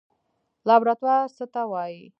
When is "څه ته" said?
1.37-1.61